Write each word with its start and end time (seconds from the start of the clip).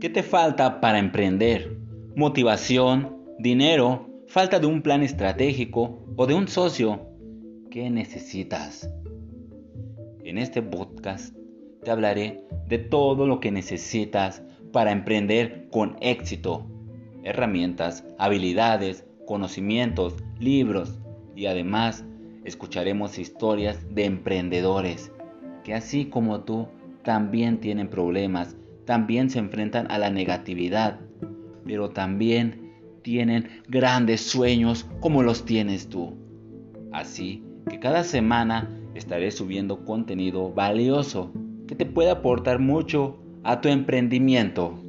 ¿Qué 0.00 0.08
te 0.08 0.22
falta 0.22 0.80
para 0.80 1.00
emprender? 1.00 1.76
¿Motivación? 2.14 3.16
¿Dinero? 3.40 4.08
¿Falta 4.28 4.60
de 4.60 4.68
un 4.68 4.80
plan 4.80 5.02
estratégico 5.02 6.06
o 6.14 6.24
de 6.28 6.34
un 6.34 6.46
socio? 6.46 7.08
¿Qué 7.68 7.90
necesitas? 7.90 8.88
En 10.22 10.38
este 10.38 10.62
podcast 10.62 11.34
te 11.82 11.90
hablaré 11.90 12.44
de 12.68 12.78
todo 12.78 13.26
lo 13.26 13.40
que 13.40 13.50
necesitas 13.50 14.40
para 14.72 14.92
emprender 14.92 15.66
con 15.72 15.96
éxito. 16.00 16.64
Herramientas, 17.24 18.04
habilidades, 18.18 19.04
conocimientos, 19.26 20.14
libros 20.38 21.00
y 21.34 21.46
además 21.46 22.04
escucharemos 22.44 23.18
historias 23.18 23.84
de 23.92 24.04
emprendedores 24.04 25.10
que 25.64 25.74
así 25.74 26.04
como 26.04 26.44
tú 26.44 26.68
también 27.02 27.58
tienen 27.58 27.88
problemas 27.90 28.54
también 28.88 29.28
se 29.28 29.38
enfrentan 29.38 29.86
a 29.90 29.98
la 29.98 30.08
negatividad, 30.08 30.98
pero 31.66 31.90
también 31.90 32.72
tienen 33.02 33.60
grandes 33.68 34.22
sueños 34.22 34.86
como 35.00 35.22
los 35.22 35.44
tienes 35.44 35.90
tú. 35.90 36.16
Así 36.90 37.44
que 37.68 37.80
cada 37.80 38.02
semana 38.02 38.66
estaré 38.94 39.30
subiendo 39.30 39.84
contenido 39.84 40.54
valioso 40.54 41.30
que 41.66 41.74
te 41.74 41.84
pueda 41.84 42.12
aportar 42.12 42.60
mucho 42.60 43.18
a 43.44 43.60
tu 43.60 43.68
emprendimiento. 43.68 44.82